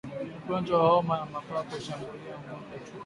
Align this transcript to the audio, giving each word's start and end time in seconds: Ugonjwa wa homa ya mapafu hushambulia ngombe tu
Ugonjwa 0.43 0.75
wa 0.83 0.89
homa 0.89 1.17
ya 1.19 1.25
mapafu 1.25 1.75
hushambulia 1.75 2.39
ngombe 2.45 2.77
tu 2.85 2.91